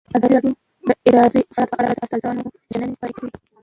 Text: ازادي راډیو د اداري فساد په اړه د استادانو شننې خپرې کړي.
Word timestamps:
ازادي 0.17 0.35
راډیو 0.41 0.59
د 0.87 0.89
اداري 1.07 1.41
فساد 1.49 1.67
په 1.71 1.75
اړه 1.79 1.89
د 1.97 1.99
استادانو 2.03 2.43
شننې 2.71 2.95
خپرې 2.97 3.13
کړي. 3.17 3.31